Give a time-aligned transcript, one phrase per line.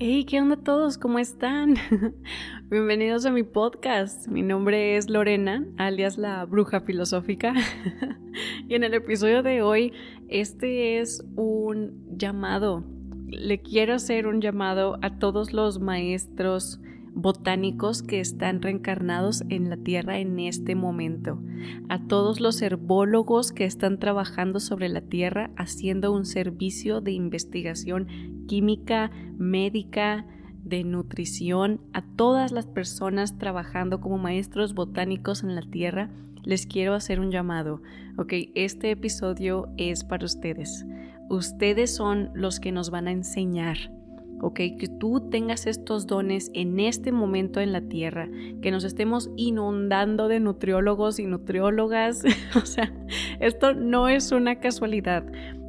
[0.00, 0.96] Hey, ¿qué onda todos?
[0.96, 1.74] ¿Cómo están?
[2.70, 4.28] Bienvenidos a mi podcast.
[4.28, 7.52] Mi nombre es Lorena, alias la bruja filosófica.
[8.68, 9.92] y en el episodio de hoy,
[10.28, 12.84] este es un llamado.
[13.26, 16.78] Le quiero hacer un llamado a todos los maestros
[17.20, 21.42] botánicos que están reencarnados en la Tierra en este momento,
[21.88, 28.06] a todos los herbólogos que están trabajando sobre la Tierra haciendo un servicio de investigación
[28.46, 30.26] química, médica,
[30.62, 36.10] de nutrición, a todas las personas trabajando como maestros botánicos en la Tierra,
[36.44, 37.82] les quiero hacer un llamado.
[38.16, 40.86] Ok, este episodio es para ustedes.
[41.28, 43.97] Ustedes son los que nos van a enseñar
[44.40, 44.54] ¿ok?
[44.78, 48.28] Que tú tengas estos dones en este momento en la tierra,
[48.62, 52.22] que nos estemos inundando de nutriólogos y nutriólogas.
[52.56, 52.92] o sea,
[53.40, 55.24] esto no es una casualidad,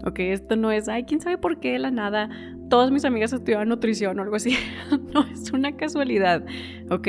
[0.05, 0.19] ¿ok?
[0.19, 2.29] Esto no es, ay, quién sabe por qué de la nada
[2.69, 4.55] todas mis amigas estudiaban nutrición o algo así.
[5.13, 6.45] no es una casualidad,
[6.89, 7.07] ¿ok?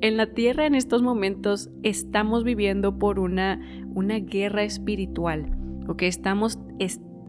[0.00, 3.60] En la tierra en estos momentos estamos viviendo por una,
[3.94, 5.56] una guerra espiritual,
[5.88, 6.02] ¿ok?
[6.02, 6.58] Estamos,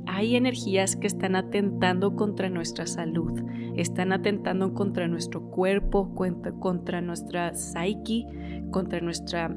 [0.05, 3.41] hay energías que están atentando contra nuestra salud,
[3.75, 8.25] están atentando contra nuestro cuerpo, contra nuestra psyche,
[8.71, 9.55] contra nuestra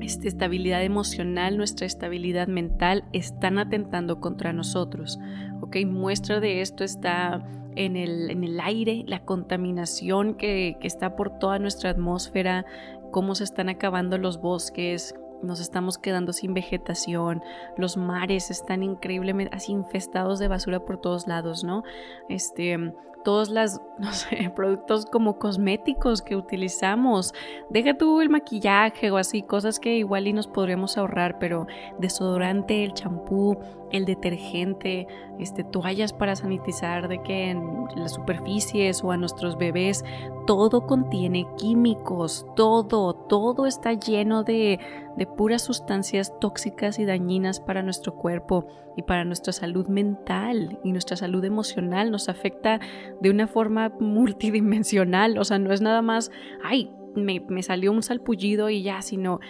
[0.00, 5.18] este, estabilidad emocional, nuestra estabilidad mental, están atentando contra nosotros.
[5.60, 5.78] ¿ok?
[5.86, 11.38] Muestra de esto está en el, en el aire, la contaminación que, que está por
[11.38, 12.64] toda nuestra atmósfera,
[13.10, 17.42] cómo se están acabando los bosques, nos estamos quedando sin vegetación,
[17.76, 21.82] los mares están increíblemente así infestados de basura por todos lados, ¿no?
[22.28, 22.92] Este,
[23.26, 23.80] todos los
[24.54, 27.34] productos como cosméticos que utilizamos.
[27.70, 31.66] Deja tú el maquillaje o así, cosas que igual y nos podríamos ahorrar, pero
[31.98, 33.58] desodorante, el champú,
[33.90, 35.08] el detergente,
[35.40, 40.04] este, toallas para sanitizar de que en las superficies o a nuestros bebés,
[40.46, 44.78] todo contiene químicos, todo, todo está lleno de,
[45.16, 48.66] de puras sustancias tóxicas y dañinas para nuestro cuerpo
[48.96, 52.10] y para nuestra salud mental y nuestra salud emocional.
[52.10, 52.80] Nos afecta
[53.20, 56.30] de una forma multidimensional, o sea, no es nada más,
[56.62, 59.40] ay, me, me salió un salpullido y ya, sino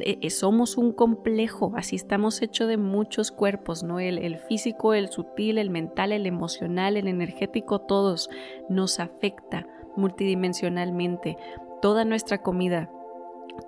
[0.00, 4.00] eh, eh, somos un complejo, así estamos hechos de muchos cuerpos, ¿no?
[4.00, 8.28] El, el, físico, el sutil, el mental, el emocional, el energético, todos
[8.68, 11.36] nos afecta multidimensionalmente.
[11.80, 12.90] Toda nuestra comida,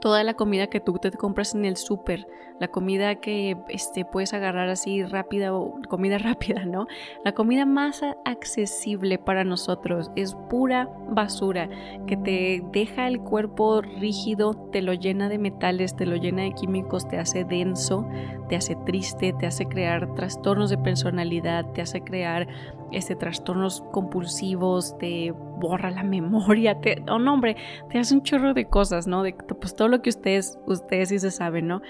[0.01, 2.27] toda la comida que tú te compras en el súper,
[2.59, 6.87] la comida que este, puedes agarrar así rápida o comida rápida, ¿no?
[7.25, 11.69] La comida más accesible para nosotros es pura basura
[12.07, 16.53] que te deja el cuerpo rígido, te lo llena de metales, te lo llena de
[16.53, 18.07] químicos, te hace denso,
[18.49, 22.47] te hace triste, te hace crear trastornos de personalidad, te hace crear
[22.93, 27.57] este, trastornos compulsivos, te borra la memoria, te, oh no hombre,
[27.91, 29.23] te hace un chorro de cosas, ¿no?
[29.23, 31.83] De pues todo lo que ustedes, ustedes sí se saben, ¿no?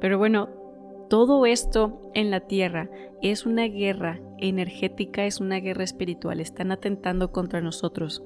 [0.00, 0.48] Pero bueno,
[1.08, 2.88] todo esto en la tierra
[3.20, 8.22] es una guerra energética, es una guerra espiritual, están atentando contra nosotros.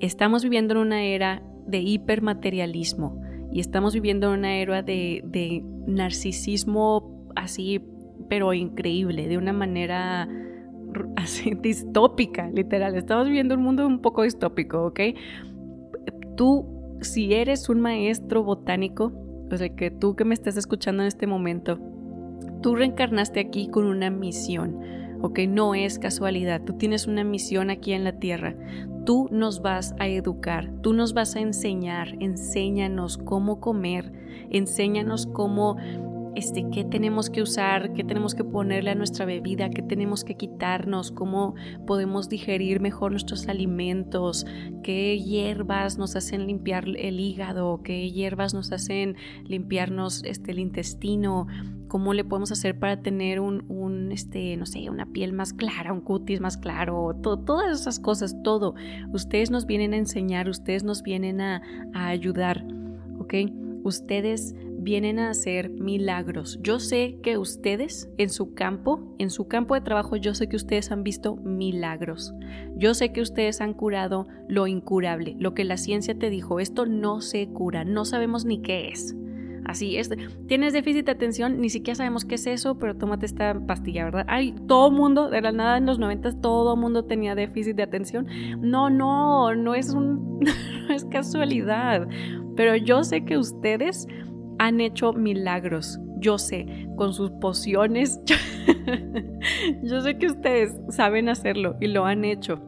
[0.00, 3.20] Estamos viviendo en una era de hipermaterialismo
[3.52, 7.80] y estamos viviendo en una era de, de narcisismo así,
[8.28, 10.28] pero increíble, de una manera
[11.16, 12.94] así distópica, literal.
[12.96, 15.00] Estamos viviendo un mundo un poco distópico, ¿ok?
[16.36, 16.66] Tú,
[17.00, 19.12] si eres un maestro botánico,
[19.50, 21.78] o sea, que tú que me estás escuchando en este momento,
[22.62, 24.80] tú reencarnaste aquí con una misión,
[25.22, 25.40] ¿ok?
[25.48, 28.56] No es casualidad, tú tienes una misión aquí en la tierra.
[29.04, 34.12] Tú nos vas a educar, tú nos vas a enseñar, enséñanos cómo comer,
[34.50, 35.76] enséñanos cómo
[36.36, 40.36] este, qué tenemos que usar, qué tenemos que ponerle a nuestra bebida, qué tenemos que
[40.36, 41.54] quitarnos, cómo
[41.86, 44.44] podemos digerir mejor nuestros alimentos,
[44.82, 51.46] qué hierbas nos hacen limpiar el hígado, qué hierbas nos hacen limpiarnos este, el intestino,
[51.88, 56.02] cómo le podemos hacer para tener un, este, no sé, una piel más clara, un
[56.02, 58.74] cutis más claro, todas esas cosas, todo.
[59.10, 61.62] Ustedes nos vienen a enseñar, ustedes nos vienen a,
[61.94, 62.66] a ayudar,
[63.20, 63.34] ¿ok?
[63.84, 64.54] Ustedes
[64.86, 66.60] vienen a hacer milagros.
[66.62, 70.54] Yo sé que ustedes en su campo, en su campo de trabajo, yo sé que
[70.54, 72.32] ustedes han visto milagros.
[72.76, 76.86] Yo sé que ustedes han curado lo incurable, lo que la ciencia te dijo, esto
[76.86, 79.16] no se cura, no sabemos ni qué es.
[79.64, 80.08] Así es,
[80.46, 84.24] tienes déficit de atención, ni siquiera sabemos qué es eso, pero tómate esta pastilla, ¿verdad?
[84.28, 88.28] Ay, todo mundo, de la nada en los 90 todo mundo tenía déficit de atención.
[88.60, 90.38] No, no, no es un
[90.88, 92.06] no es casualidad,
[92.54, 94.06] pero yo sé que ustedes
[94.58, 96.00] han hecho milagros.
[96.18, 98.20] Yo sé, con sus pociones.
[99.82, 102.60] yo sé que ustedes saben hacerlo y lo han hecho.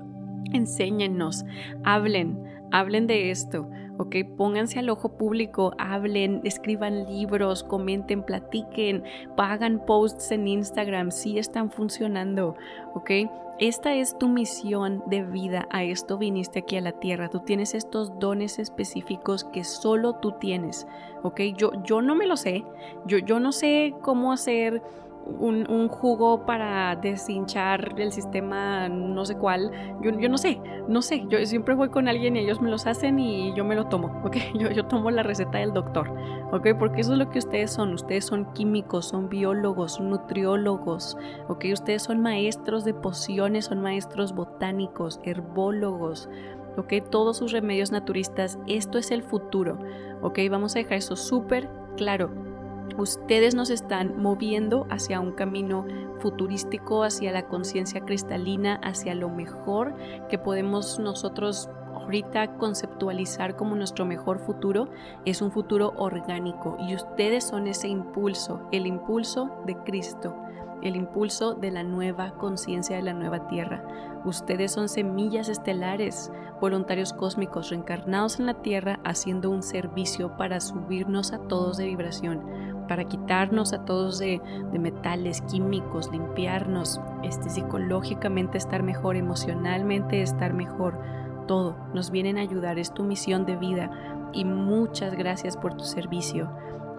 [0.53, 1.45] Enséñennos,
[1.85, 2.39] hablen,
[2.71, 3.69] hablen de esto.
[3.99, 4.17] ¿Ok?
[4.37, 9.05] Pónganse al ojo público, hablen, escriban libros, comenten, platiquen,
[9.37, 12.57] hagan posts en Instagram, si están funcionando,
[12.95, 13.11] ¿ok?
[13.59, 17.75] Esta es tu misión de vida, a esto viniste aquí a la tierra, tú tienes
[17.75, 20.87] estos dones específicos que solo tú tienes,
[21.25, 21.41] ¿ok?
[21.57, 22.65] Yo, yo no me lo sé,
[23.07, 24.81] yo, yo no sé cómo hacer
[25.27, 29.71] un, jugo para deshinchar el sistema no sé cuál.
[30.01, 31.27] Yo, no sé, no sé.
[31.29, 34.21] Yo siempre voy con alguien y ellos me los hacen y yo me lo tomo,
[34.25, 34.37] ¿ok?
[34.55, 36.11] Yo, yo tomo la receta del doctor,
[36.53, 36.69] ¿ok?
[36.79, 37.93] Porque eso es lo que ustedes son.
[37.95, 41.17] Ustedes son químicos, son biólogos, son nutriólogos,
[41.49, 41.67] ¿ok?
[41.73, 46.29] Ustedes son maestros de pociones, son maestros botánicos, herbólogos,
[46.77, 46.95] ¿ok?
[47.11, 48.59] Todos sus remedios naturistas.
[48.67, 49.79] Esto es el futuro,
[50.23, 50.39] ¿ok?
[50.51, 52.48] Vamos a dejar eso súper claro
[52.97, 55.87] ustedes nos están moviendo hacia un camino
[56.21, 59.95] futurístico, hacia la conciencia cristalina, hacia lo mejor
[60.29, 61.71] que podemos nosotros
[62.09, 64.89] ahorita conceptualizar como nuestro mejor futuro
[65.27, 70.35] es un futuro orgánico y ustedes son ese impulso, el impulso de Cristo
[70.83, 73.83] el impulso de la nueva conciencia de la nueva tierra.
[74.25, 81.33] Ustedes son semillas estelares, voluntarios cósmicos reencarnados en la tierra haciendo un servicio para subirnos
[81.33, 82.43] a todos de vibración,
[82.89, 84.41] para quitarnos a todos de,
[84.79, 90.99] metales químicos, limpiarnos, este, psicológicamente estar mejor, emocionalmente estar mejor.
[91.49, 93.91] Todo nos vienen a ayudar, es tu misión de vida
[94.33, 96.49] y muchas gracias por tu servicio.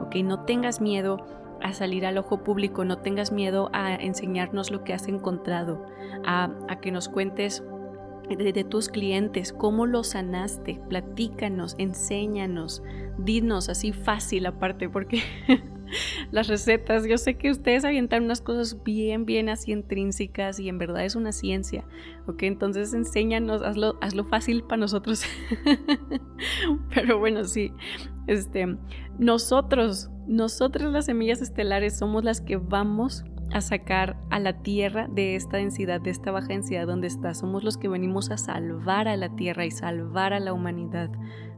[0.02, 1.26] Ok, no tengas miedo
[1.62, 5.86] a salir al ojo público, no tengas miedo a enseñarnos lo que has encontrado,
[6.26, 6.50] a,
[6.82, 7.64] que nos cuentes
[8.30, 12.84] de, tus clientes, cómo los sanaste, platícanos, enséñanos,
[13.18, 15.22] dinos así fácil aparte, porque
[16.32, 20.78] las recetas, yo sé que ustedes avientan unas cosas bien, bien así intrínsecas y en
[20.78, 21.86] verdad es una ciencia,
[22.28, 22.44] ¿ok?
[22.44, 25.24] Entonces enséñanos, hazlo, hazlo fácil para nosotros.
[26.94, 27.72] Pero bueno, sí,
[28.28, 28.78] este,
[29.18, 35.36] nosotros nosotras las semillas estelares somos las que vamos a sacar a la Tierra de
[35.36, 37.34] esta densidad, de esta baja densidad donde está.
[37.34, 41.10] Somos los que venimos a salvar a la Tierra y salvar a la humanidad.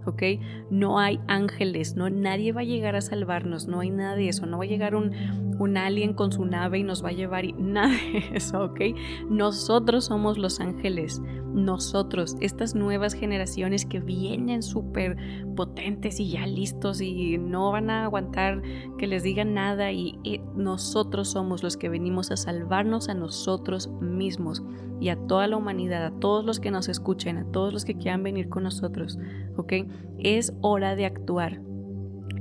[0.05, 0.23] ¿Ok?
[0.69, 4.45] No hay ángeles, no, nadie va a llegar a salvarnos, no hay nada de eso,
[4.45, 5.11] no va a llegar un,
[5.59, 8.81] un alien con su nave y nos va a llevar y nada de eso, ¿ok?
[9.29, 11.21] Nosotros somos los ángeles,
[11.53, 15.17] nosotros, estas nuevas generaciones que vienen súper
[15.55, 18.61] potentes y ya listos y no van a aguantar
[18.97, 20.19] que les digan nada y,
[20.55, 24.63] nosotros somos los que venimos a salvarnos a nosotros mismos
[24.99, 27.95] y a toda la humanidad, a todos los que nos escuchen, a todos los que
[27.95, 29.17] quieran venir con nosotros,
[29.57, 29.73] ¿ok?
[30.19, 31.61] Es hora de actuar.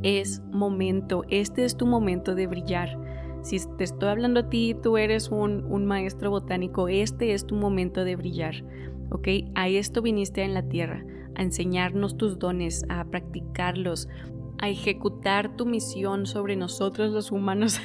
[0.03, 2.99] Es momento, este es tu momento de brillar.
[3.43, 7.55] Si te estoy hablando a ti, tú eres un, un maestro botánico, este es tu
[7.55, 8.55] momento de brillar.
[9.11, 9.29] ¿Ok?
[9.55, 11.05] A esto viniste en la tierra,
[11.35, 14.09] a enseñarnos tus dones, a practicarlos,
[14.62, 17.81] a ejecutar tu misión sobre nosotros los humanos.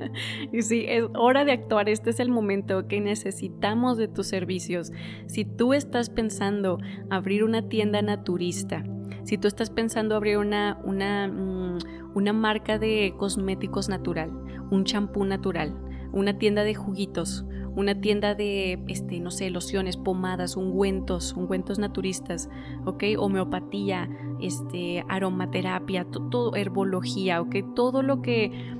[0.52, 4.90] y sí, es hora de actuar, este es el momento que necesitamos de tus servicios.
[5.26, 6.78] Si tú estás pensando
[7.10, 8.84] abrir una tienda naturista,
[9.24, 11.78] si tú estás pensando abrir una, una, mm,
[12.14, 14.30] una marca de cosméticos natural,
[14.70, 15.76] un champú natural,
[16.12, 17.44] una tienda de juguitos,
[17.76, 22.48] una tienda de, este, no sé, lociones, pomadas, ungüentos, ungüentos naturistas,
[22.84, 23.04] ¿ok?
[23.18, 24.08] Homeopatía,
[24.40, 27.56] este, aromaterapia, todo, herbología, ¿ok?
[27.74, 28.74] Todo lo que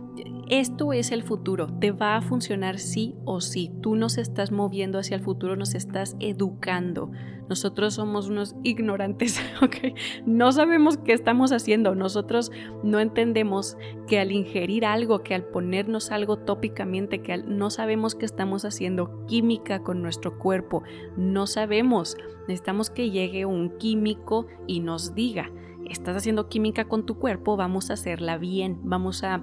[0.49, 3.71] esto es el futuro, te va a funcionar sí o sí.
[3.81, 7.11] Tú nos estás moviendo hacia el futuro, nos estás educando.
[7.49, 9.97] Nosotros somos unos ignorantes, ¿ok?
[10.27, 11.95] No sabemos qué estamos haciendo.
[11.95, 12.53] Nosotros
[12.83, 18.27] no entendemos que al ingerir algo, que al ponernos algo tópicamente, que no sabemos que
[18.27, 20.83] estamos haciendo química con nuestro cuerpo.
[21.17, 22.17] No sabemos.
[22.49, 25.51] Necesitamos que llegue un químico y nos diga,
[25.89, 29.43] estás haciendo química con tu cuerpo, vamos a hacerla bien, vamos a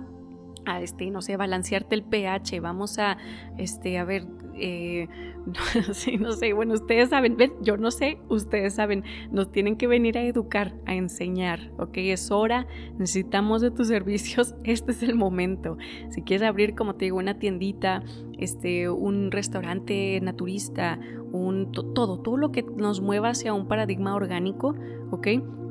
[0.66, 3.18] a este, no sé, balancearte el pH, vamos a,
[3.58, 4.26] este, a ver,
[4.56, 5.08] eh,
[5.88, 9.76] no, sé, no sé, bueno, ustedes saben, ven, yo no sé, ustedes saben, nos tienen
[9.76, 15.04] que venir a educar, a enseñar, ok, es hora, necesitamos de tus servicios, este es
[15.04, 15.78] el momento.
[16.10, 18.04] Si quieres abrir, como te digo, una tiendita,
[18.38, 21.00] este, un restaurante naturista,
[21.32, 24.76] un, todo, todo lo que nos mueva hacia un paradigma orgánico,
[25.12, 25.28] ok,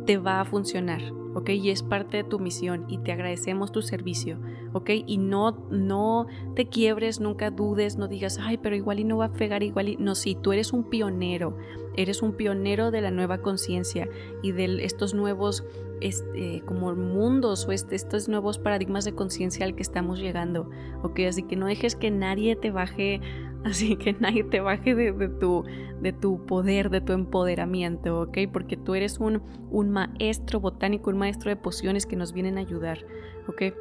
[0.07, 1.01] te va a funcionar,
[1.35, 1.51] ¿ok?
[1.51, 4.39] Y es parte de tu misión y te agradecemos tu servicio,
[4.73, 4.91] ¿ok?
[5.07, 9.27] Y no, no te quiebres, nunca dudes, no digas, ay, pero igual y no va
[9.27, 9.97] a pegar igual y...
[9.97, 11.57] No, sí, tú eres un pionero,
[11.97, 14.09] eres un pionero de la nueva conciencia
[14.43, 15.65] y de estos nuevos
[16.01, 20.71] este, como mundos o este, estos nuevos paradigmas de conciencia al que estamos llegando,
[21.03, 21.21] ¿ok?
[21.29, 23.21] Así que no dejes que nadie te baje,
[23.64, 25.64] así que nadie te baje de, tu,
[26.00, 28.38] de tu poder, de tu empoderamiento, ¿ok?
[28.52, 32.62] Porque tú eres un, un maestro botánico, un maestro de pociones que nos vienen a
[32.62, 32.99] ayudar,
[33.49, 33.75] ¿ok?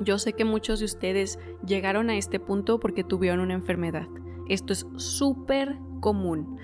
[0.00, 4.06] Yo sé que muchos de ustedes llegaron a este punto porque tuvieron una enfermedad.
[4.48, 6.58] Esto es súper común.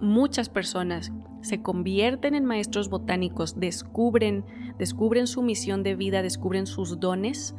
[0.00, 4.44] Muchas personas se convierten en maestros botánicos, descubren,
[4.78, 7.54] descubren su misión de vida, descubren sus dones.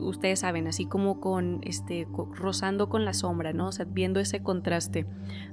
[0.00, 3.68] Ustedes saben, así como con este rozando con la sombra, ¿no?
[3.68, 5.06] O sea, viendo ese contraste.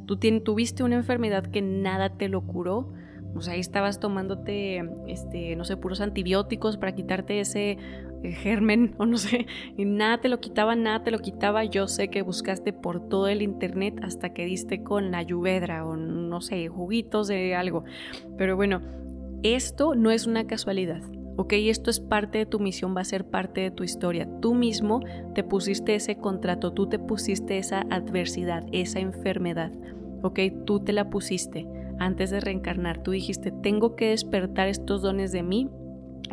[0.05, 2.93] Tú tuviste una enfermedad que nada te lo curó,
[3.35, 7.77] o sea, ahí estabas tomándote, este, no sé, puros antibióticos para quitarte ese
[8.23, 11.63] eh, germen o no sé, y nada te lo quitaba, nada te lo quitaba.
[11.63, 15.97] Yo sé que buscaste por todo el internet hasta que diste con la lluvia o
[15.97, 17.85] no sé, juguitos de algo.
[18.37, 18.81] Pero bueno,
[19.41, 21.01] esto no es una casualidad.
[21.37, 21.53] ¿Ok?
[21.53, 24.27] Esto es parte de tu misión, va a ser parte de tu historia.
[24.41, 25.01] Tú mismo
[25.33, 29.71] te pusiste ese contrato, tú te pusiste esa adversidad, esa enfermedad,
[30.21, 30.39] ¿ok?
[30.65, 31.67] Tú te la pusiste
[31.99, 33.01] antes de reencarnar.
[33.03, 35.69] Tú dijiste, tengo que despertar estos dones de mí,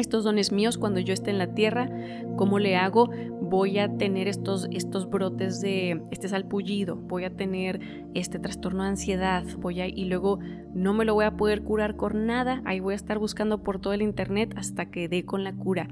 [0.00, 1.88] estos dones míos cuando yo esté en la tierra.
[2.36, 3.10] ¿Cómo le hago?
[3.40, 7.80] Voy a tener estos, estos brotes de este salpullido, voy a tener
[8.14, 10.38] este trastorno de ansiedad, voy a, y luego
[10.72, 12.62] no me lo voy a poder curar con nada.
[12.64, 15.88] Ahí voy a estar buscando por todo el internet hasta que dé con la cura.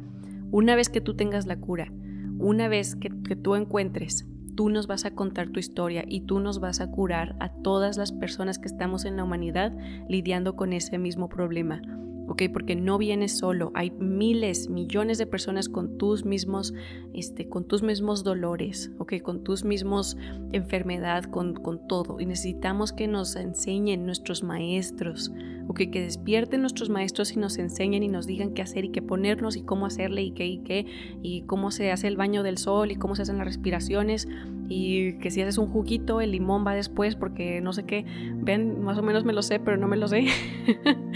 [0.50, 1.92] Una vez que tú tengas la cura,
[2.38, 4.26] una vez que, que tú encuentres
[4.58, 7.96] tú nos vas a contar tu historia y tú nos vas a curar a todas
[7.96, 9.72] las personas que estamos en la humanidad
[10.08, 11.80] lidiando con ese mismo problema.
[12.28, 12.42] ¿Ok?
[12.52, 16.74] Porque no vienes solo, hay miles, millones de personas con tus mismos,
[17.14, 19.14] este, con tus mismos dolores, ¿ok?
[19.22, 20.16] Con tus mismos
[20.52, 22.20] enfermedad, con, con todo.
[22.20, 25.32] Y necesitamos que nos enseñen nuestros maestros,
[25.68, 25.78] ¿ok?
[25.90, 29.56] Que despierten nuestros maestros y nos enseñen y nos digan qué hacer y qué ponernos
[29.56, 30.86] y cómo hacerle y qué y qué,
[31.22, 34.28] y cómo se hace el baño del sol y cómo se hacen las respiraciones
[34.68, 38.04] y que si haces un juguito, el limón va después porque no sé qué.
[38.34, 40.26] Ven, más o menos me lo sé, pero no me lo sé.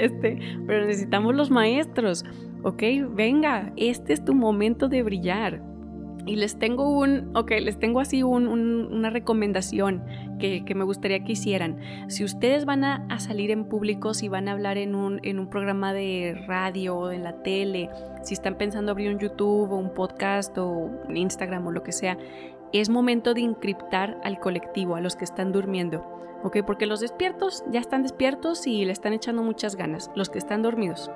[0.00, 2.24] este, pero necesitamos los maestros,
[2.62, 2.82] ¿ok?
[3.14, 5.62] Venga, este es tu momento de brillar.
[6.26, 10.04] Y les tengo un, ok, les tengo así una recomendación
[10.38, 11.78] que, me gustaría que hicieran.
[12.08, 15.48] Si ustedes van a, salir en público, si van a hablar en un, en un
[15.48, 17.88] programa de radio o en la tele,
[18.22, 21.92] si están pensando abrir un YouTube o un podcast o un Instagram o lo que
[21.92, 22.18] sea,
[22.72, 26.04] es momento de encriptar al colectivo, a los que están durmiendo,
[26.42, 26.58] ¿ok?
[26.66, 30.62] Porque los despiertos ya están despiertos y le están echando muchas ganas, los que están
[30.62, 31.10] dormidos,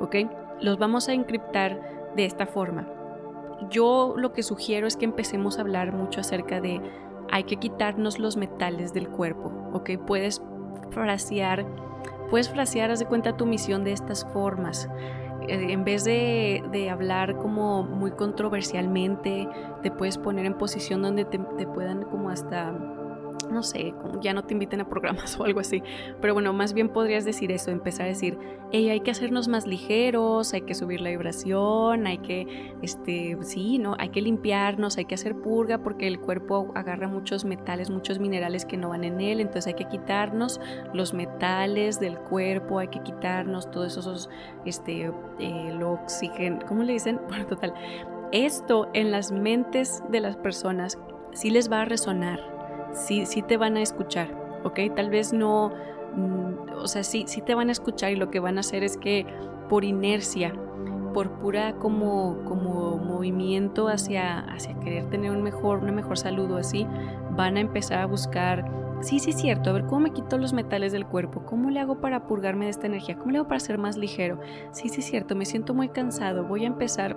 [0.00, 0.16] ¿ok?
[0.60, 2.88] Los vamos a encriptar de esta forma.
[3.70, 6.80] Yo lo que sugiero es que empecemos a hablar mucho acerca de
[7.30, 9.90] hay que quitarnos los metales del cuerpo, ¿ok?
[10.06, 10.42] Puedes
[10.90, 11.66] frasear,
[12.30, 14.88] puedes frasear, haz de cuenta tu misión de estas formas.
[15.48, 19.48] Eh, en vez de, hablar como muy controversialmente,
[19.82, 22.74] te puedes poner en posición donde te, te puedan como hasta
[23.50, 25.82] no sé, ya no te inviten a programas o algo así.
[26.20, 28.38] Pero bueno, más bien podrías decir eso, empezar a decir,
[28.72, 33.78] hey, hay que hacernos más ligeros, hay que subir la vibración, hay que, este, sí,
[33.78, 33.96] ¿no?
[33.98, 38.64] Hay que limpiarnos, hay que hacer purga porque el cuerpo agarra muchos metales, muchos minerales
[38.64, 40.60] que no van en él, entonces hay que quitarnos
[40.92, 44.30] los metales del cuerpo, hay que quitarnos todos esos,
[44.64, 47.20] este, el oxígeno, ¿cómo le dicen?
[47.28, 47.74] Bueno, total.
[48.32, 50.98] Esto en las mentes de las personas
[51.32, 52.57] sí les va a resonar
[52.92, 54.28] sí, sí te van a escuchar,
[54.64, 54.80] ¿ok?
[54.94, 55.72] Tal vez no,
[56.14, 58.82] mm, o sea, sí, sí te van a escuchar y lo que van a hacer
[58.82, 59.26] es que
[59.68, 60.54] por inercia,
[61.12, 66.86] por pura como, como movimiento hacia, hacia querer tener un mejor, una mejor salud así,
[67.36, 70.92] van a empezar a buscar, sí, sí, cierto, a ver cómo me quito los metales
[70.92, 73.78] del cuerpo, cómo le hago para purgarme de esta energía, cómo le hago para ser
[73.78, 74.40] más ligero,
[74.72, 77.16] sí, sí, cierto, me siento muy cansado, voy a empezar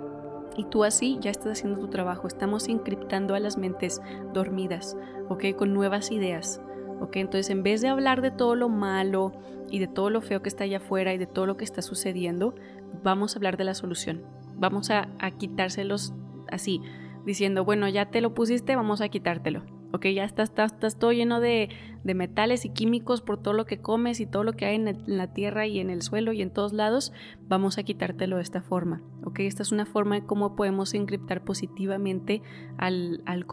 [0.56, 2.26] y tú así ya estás haciendo tu trabajo.
[2.26, 4.00] Estamos encriptando a las mentes
[4.32, 4.96] dormidas,
[5.28, 5.44] ¿ok?
[5.56, 6.60] Con nuevas ideas,
[7.00, 7.16] ¿ok?
[7.16, 9.32] Entonces, en vez de hablar de todo lo malo
[9.70, 11.82] y de todo lo feo que está allá afuera y de todo lo que está
[11.82, 12.54] sucediendo,
[13.02, 14.22] vamos a hablar de la solución.
[14.56, 16.12] Vamos a, a quitárselos
[16.50, 16.80] así,
[17.24, 19.81] diciendo, bueno, ya te lo pusiste, vamos a quitártelo.
[19.94, 21.68] Ok, ya estás, estás, todo lleno de,
[22.02, 25.34] metales y químicos por todo lo que comes y todo lo que hay en, la
[25.34, 27.12] tierra y en el suelo y en todos lados,
[27.46, 29.02] vamos a quitártelo de esta forma.
[29.24, 32.42] Ok, esta es una forma de cómo podemos encriptar positivamente
[32.78, 33.46] al, al,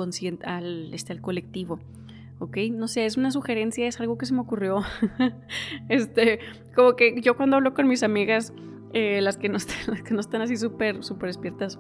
[0.44, 1.80] al, este, al colectivo.
[2.40, 2.58] ¿ok?
[2.72, 4.82] No sé, es una sugerencia, es algo que se me ocurrió.
[5.90, 6.40] este,
[6.74, 8.54] como que yo cuando hablo con mis amigas,
[8.94, 11.80] eh, las, que no están, las que no están así súper, súper despiertas,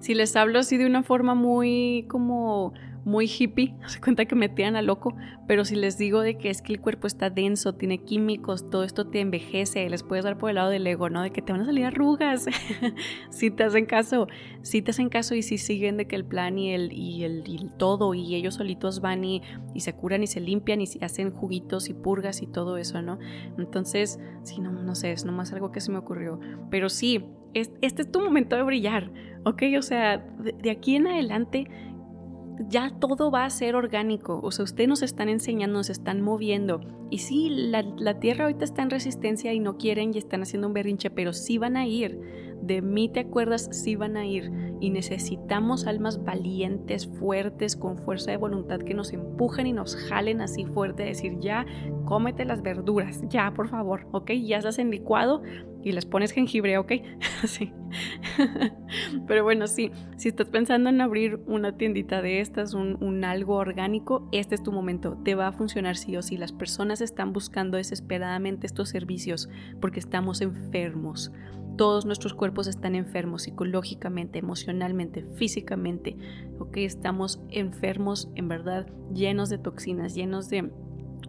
[0.00, 2.72] si les hablo así de una forma muy como
[3.06, 5.14] muy hippie, se cuenta que me tiran a loco,
[5.46, 8.82] pero si les digo de que es que el cuerpo está denso, tiene químicos, todo
[8.82, 11.22] esto te envejece, les puedes dar por el lado del ego, ¿no?
[11.22, 12.46] De que te van a salir arrugas,
[13.30, 14.26] si te hacen caso,
[14.62, 17.44] si te hacen caso y si siguen de que el plan y el, y el,
[17.46, 19.40] y todo, y ellos solitos van y,
[19.72, 23.20] y, se curan y se limpian y hacen juguitos y purgas y todo eso, ¿no?
[23.56, 28.02] Entonces, sí, no, no sé, es nomás algo que se me ocurrió, pero sí, este
[28.02, 29.10] es tu momento de brillar,
[29.44, 29.62] ¿ok?
[29.78, 31.68] O sea, de, aquí en adelante
[32.68, 34.40] ya todo va a ser orgánico.
[34.42, 36.80] O sea, ustedes nos están enseñando, nos están moviendo.
[37.10, 40.68] Y sí, la, la, Tierra ahorita está en resistencia y no quieren y están haciendo
[40.68, 42.45] un berrinche, pero sí van a ir.
[42.62, 44.50] De mí te acuerdas, sí van a ir.
[44.80, 50.40] Y necesitamos almas valientes, fuertes, con fuerza de voluntad, que nos empujen y nos jalen
[50.40, 51.64] así fuerte, decir, ya,
[52.04, 54.32] cómete las verduras, ya, por favor, ¿ok?
[54.32, 55.42] Ya estás en licuado
[55.86, 56.92] y les pones jengibre, ¿ok?
[57.46, 57.72] sí.
[59.28, 63.54] Pero bueno, sí, si estás pensando en abrir una tiendita de estas, un, un, algo
[63.54, 65.16] orgánico, este es tu momento.
[65.24, 66.36] Te va a funcionar sí o sí.
[66.36, 69.48] Las personas están buscando desesperadamente estos servicios
[69.80, 71.30] porque estamos enfermos.
[71.76, 76.16] Todos nuestros cuerpos están enfermos psicológicamente, emocionalmente, físicamente.
[76.58, 76.78] ¿ok?
[76.78, 80.70] Estamos enfermos, en verdad, llenos de toxinas, llenos de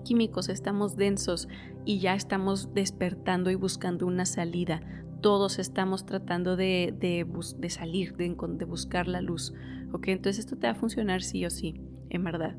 [0.04, 1.50] químicos, estamos densos
[1.84, 4.82] y ya estamos despertando y buscando una salida.
[5.22, 8.34] Todos estamos tratando de, de, salir, de,
[8.66, 9.54] buscar la luz.
[9.92, 10.08] ¿Ok?
[10.10, 12.56] Entonces esto te va a funcionar sí o sí, en verdad.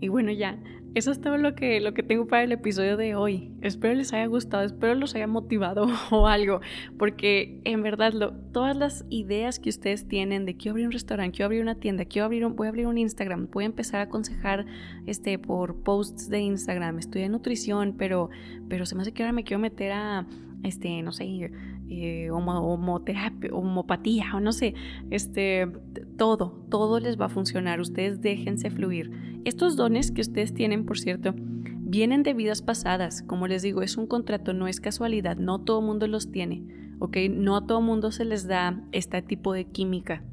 [0.00, 0.58] Y bueno, ya,
[0.96, 3.52] eso es todo lo que, lo que tengo para el episodio de hoy.
[3.60, 6.62] Espero les haya gustado, espero los haya motivado o algo,
[6.98, 11.36] porque en verdad lo, todas las ideas que ustedes tienen de quiero abrir un restaurante,
[11.36, 14.00] quiero abrir una tienda, quiero abrir un, voy a abrir un Instagram, voy a empezar
[14.00, 14.64] a aconsejar
[15.04, 18.30] este, por posts de Instagram, en nutrición, pero,
[18.70, 20.26] pero se me hace que ahora me quiero meter a,
[20.62, 21.50] este, no sé,
[21.88, 24.74] eh, homoterapia, homopatía o no sé,
[25.10, 25.68] este,
[26.16, 27.80] todo, todo les va a funcionar.
[27.80, 29.10] Ustedes déjense fluir.
[29.44, 33.22] Estos dones que ustedes tienen, por cierto, vienen de vidas pasadas.
[33.22, 35.36] Como les digo, es un contrato, no es casualidad.
[35.36, 36.64] No todo mundo los tiene,
[36.98, 37.16] ¿ok?
[37.30, 40.24] No a todo mundo se les da este tipo de química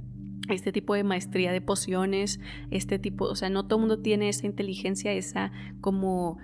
[0.49, 2.39] este tipo de maestría de pociones,
[2.69, 6.37] este tipo, o sea, no todo mundo tiene esa inteligencia, esa como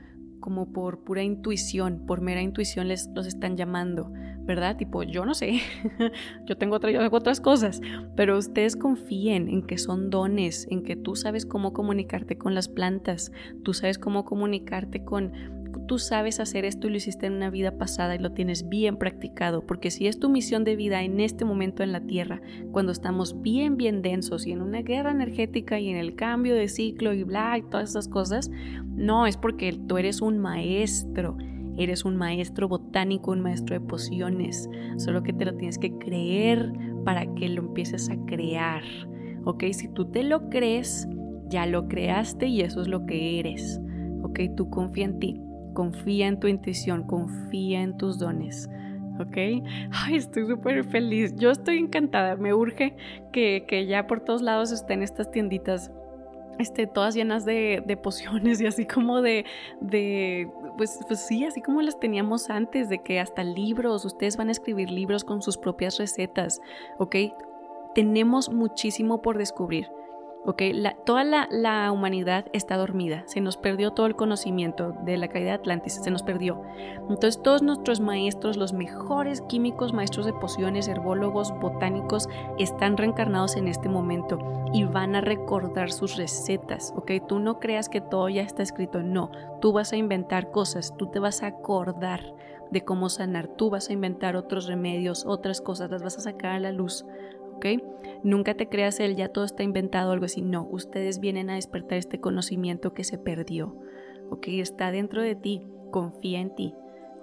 [0.49, 4.11] como por pura intuición, por mera intuición les los están llamando,
[4.45, 4.77] ¿verdad?
[4.77, 5.61] Tipo, yo no sé,
[6.47, 7.81] yo tengo otra, otras cosas,
[8.15, 12.67] pero ustedes confíen en que son dones, en que tú sabes cómo comunicarte con las
[12.67, 13.31] plantas,
[13.63, 15.33] tú sabes cómo comunicarte con
[15.89, 18.97] tú sabes hacer esto y lo hiciste en una vida pasada y lo tienes bien
[18.97, 22.91] practicado, porque si es tu misión de vida en este momento en la Tierra, cuando
[22.91, 27.11] estamos bien, bien densos y en una guerra energética y en el cambio de ciclo
[27.13, 28.51] y bla y todas esas cosas,
[28.85, 31.35] no es porque tú eres un maestro.
[31.75, 36.71] Eres un maestro botánico, un maestro de pociones, solo que te lo tienes que creer
[37.03, 38.83] para que lo empieces a crear.
[39.45, 39.63] ¿Ok?
[39.71, 41.07] Si tú te lo crees,
[41.47, 43.81] ya lo creaste y eso es lo que eres.
[44.21, 44.41] ¿Ok?
[44.55, 45.41] Tú confía en ti
[45.79, 48.69] confía en tu intuición, confía en tus dones.
[49.17, 49.37] ¿ok?
[49.93, 51.33] Ay, estoy súper feliz.
[51.37, 52.35] Yo estoy encantada.
[52.35, 52.97] Me urge
[53.31, 55.89] que, que, ya por todos lados estén estas tienditas.
[56.57, 59.45] Este, todas llenas de, de pociones y así como de,
[59.79, 64.49] de pues, pues sí, así como las teníamos antes, de que hasta libros, ustedes van
[64.49, 66.59] a escribir libros con sus propias recetas,
[66.97, 67.15] ¿ok?
[67.95, 69.87] Tenemos muchísimo por descubrir.
[71.05, 75.55] Toda la, humanidad está dormida, se nos perdió todo el conocimiento de la caída de
[75.55, 76.61] Atlantis, se nos perdió.
[77.09, 83.67] Entonces todos nuestros maestros, los mejores químicos, maestros de pociones, herbólogos, botánicos, están reencarnados en
[83.67, 84.39] este momento
[84.73, 87.11] y van a recordar sus recetas, ¿ok?
[87.27, 91.07] Tú no creas que todo ya está escrito, no, tú vas a inventar cosas, tú
[91.07, 92.21] te vas a acordar
[92.71, 96.51] de cómo sanar, tú vas a inventar otros remedios, otras cosas, las vas a sacar
[96.51, 97.05] a la luz.
[98.23, 100.41] Nunca te creas el ya todo está inventado algo así.
[100.41, 103.77] No, ustedes vienen a despertar este conocimiento que se perdió,
[104.29, 104.47] ¿ok?
[104.49, 106.73] Está dentro de ti, confía en ti.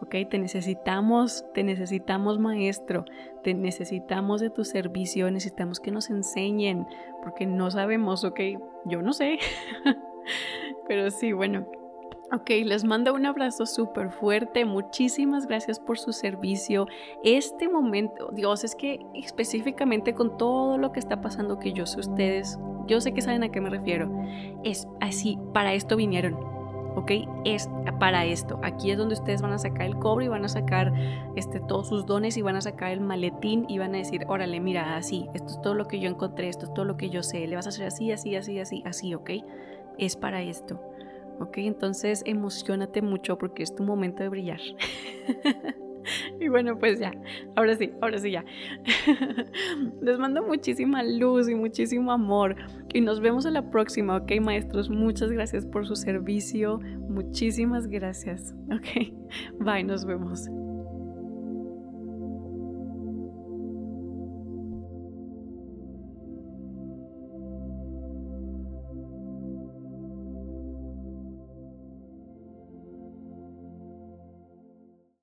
[0.00, 0.14] ¿ok?
[0.30, 3.04] Te necesitamos, te necesitamos maestro,
[3.42, 6.86] te necesitamos de tu servicio, necesitamos que nos enseñen,
[7.22, 8.40] porque no sabemos, ¿ok?
[8.84, 9.38] Yo no sé,
[10.88, 11.66] pero sí, bueno,
[12.32, 14.64] Ok, les mando un abrazo súper fuerte.
[14.64, 16.88] Muchísimas gracias por su servicio.
[17.22, 22.00] Este momento, Dios, es que específicamente con todo lo que está pasando, que yo sé
[22.00, 22.58] ustedes,
[22.88, 24.10] yo sé que saben a qué me refiero.
[24.64, 26.36] Es así, para esto vinieron.
[26.96, 27.12] ¿ok?
[27.44, 28.58] Es para esto.
[28.64, 30.92] Aquí es donde ustedes van a sacar el cobre y van a sacar
[31.36, 34.58] este, todos sus dones y van a sacar el maletín y van a decir, órale,
[34.58, 37.22] mira, así, esto es todo lo que yo encontré, esto es todo lo que yo
[37.22, 39.30] sé, le vas a hacer así, así, así, así, así, ¿ok?
[39.98, 40.80] Es para esto.
[41.38, 41.58] ¿Ok?
[41.58, 44.60] Entonces emocionate mucho porque es tu momento de brillar.
[46.40, 47.12] y bueno, pues ya,
[47.56, 48.44] ahora sí, ahora sí ya.
[50.00, 52.56] Les mando muchísima luz y muchísimo amor
[52.92, 54.90] y nos vemos en la próxima, ¿ok, maestros?
[54.90, 59.12] Muchas gracias por su servicio, muchísimas gracias, ¿ok?
[59.60, 60.48] Bye, nos vemos.